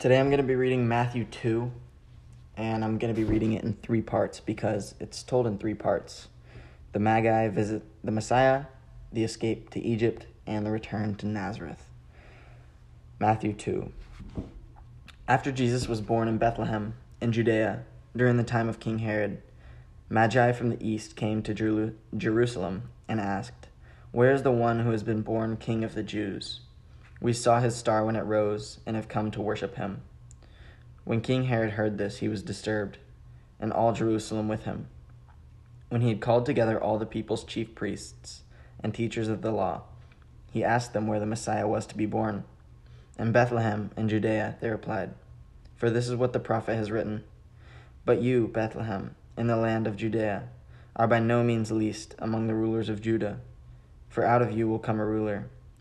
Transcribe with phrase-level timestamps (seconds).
[0.00, 1.70] Today I'm going to be reading Matthew 2,
[2.56, 5.74] and I'm going to be reading it in three parts because it's told in three
[5.74, 6.28] parts
[6.94, 8.64] the Magi visit the Messiah,
[9.12, 11.90] the escape to Egypt, and the return to Nazareth.
[13.18, 13.92] Matthew 2.
[15.28, 17.84] After Jesus was born in Bethlehem, in Judea,
[18.16, 19.42] during the time of King Herod,
[20.08, 23.68] Magi from the east came to Jerusalem and asked,
[24.12, 26.60] Where is the one who has been born King of the Jews?
[27.22, 30.00] We saw his star when it rose and have come to worship him.
[31.04, 32.96] When King Herod heard this, he was disturbed,
[33.58, 34.86] and all Jerusalem with him.
[35.90, 38.42] When he had called together all the people's chief priests
[38.82, 39.82] and teachers of the law,
[40.50, 42.44] he asked them where the Messiah was to be born.
[43.18, 45.12] In Bethlehem in Judea, they replied,
[45.76, 47.24] For this is what the prophet has written.
[48.06, 50.48] But you, Bethlehem, in the land of Judea,
[50.96, 53.40] are by no means least among the rulers of Judah,
[54.08, 55.50] for out of you will come a ruler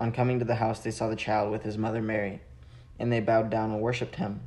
[0.00, 2.40] On coming to the house, they saw the child with his mother Mary,
[3.00, 4.40] and they bowed down and worshipped him.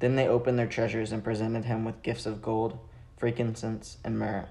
[0.00, 2.78] Then they opened their treasures and presented him with gifts of gold,
[3.16, 4.46] frankincense, and myrrh.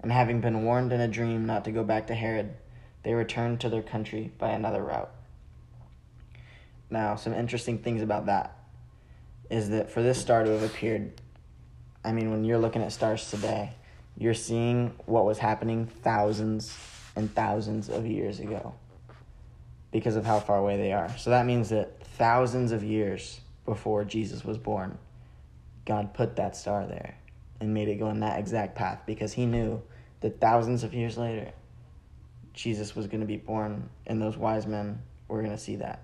[0.00, 2.54] And having been warned in a dream not to go back to Herod,
[3.02, 5.10] they returned to their country by another route.
[6.88, 8.56] Now, some interesting things about that
[9.50, 11.20] is that for this star to have appeared,
[12.04, 13.72] I mean, when you're looking at stars today,
[14.16, 16.76] you're seeing what was happening thousands
[17.16, 18.74] and thousands of years ago
[19.90, 21.16] because of how far away they are.
[21.16, 24.98] So that means that thousands of years before Jesus was born,
[25.84, 27.16] God put that star there
[27.60, 29.82] and made it go in that exact path because he knew
[30.20, 31.52] that thousands of years later,
[32.52, 36.02] Jesus was going to be born and those wise men were going to see that.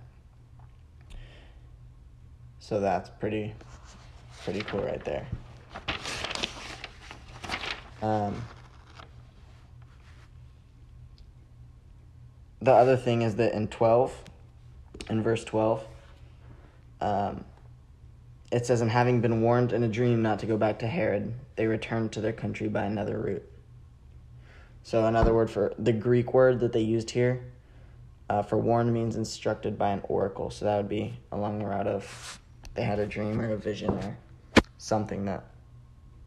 [2.60, 3.54] So that's pretty
[4.44, 5.26] pretty cool right there.
[8.02, 8.42] Um,
[12.62, 14.16] the other thing is that in 12,
[15.10, 15.84] in verse 12,
[17.00, 17.44] um,
[18.52, 21.34] it says, And having been warned in a dream not to go back to Herod,
[21.56, 23.48] they returned to their country by another route.
[24.84, 27.42] So, another word for the Greek word that they used here
[28.30, 30.50] uh, for warned means instructed by an oracle.
[30.50, 32.40] So, that would be along the route of
[32.74, 34.16] they had a dream or a vision or
[34.78, 35.44] something that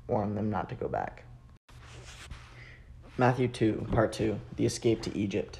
[0.07, 1.23] warned them not to go back.
[3.17, 5.59] Matthew 2, part 2, the escape to Egypt.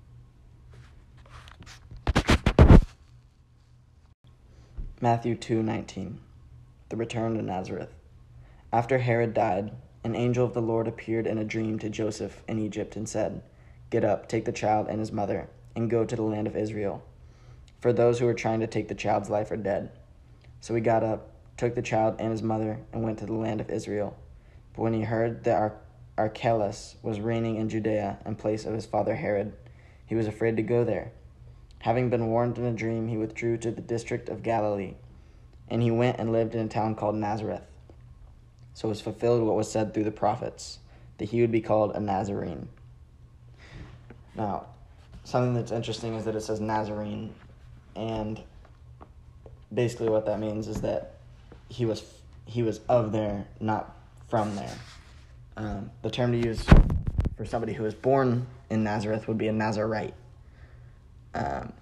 [5.03, 6.17] Matthew 2:19
[6.89, 7.91] The return to Nazareth.
[8.71, 9.71] After Herod died,
[10.03, 13.41] an angel of the Lord appeared in a dream to Joseph in Egypt and said,
[13.89, 17.01] "Get up, take the child and his mother, and go to the land of Israel,
[17.79, 19.89] for those who are trying to take the child's life are dead."
[20.59, 23.59] So he got up, took the child and his mother, and went to the land
[23.59, 24.15] of Israel.
[24.75, 25.77] But when he heard that Ar-
[26.15, 29.53] Archelaus was reigning in Judea in place of his father Herod,
[30.05, 31.11] he was afraid to go there
[31.81, 34.93] Having been warned in a dream, he withdrew to the district of Galilee,
[35.67, 37.63] and he went and lived in a town called Nazareth.
[38.73, 40.79] So it was fulfilled what was said through the prophets,
[41.17, 42.69] that he would be called a Nazarene.
[44.35, 44.67] Now,
[45.23, 47.33] something that's interesting is that it says Nazarene,
[47.95, 48.41] and
[49.73, 51.15] basically what that means is that
[51.69, 52.03] he was
[52.45, 53.95] he was of there, not
[54.27, 54.75] from there.
[55.57, 56.63] Um, the term to use
[57.37, 60.13] for somebody who was born in Nazareth would be a Nazarite.
[61.33, 61.73] Um,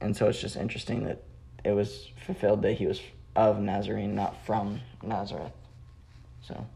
[0.00, 1.22] and so it's just interesting that
[1.64, 3.00] it was fulfilled that he was
[3.36, 5.52] of Nazarene, not from Nazareth.
[6.42, 6.66] So.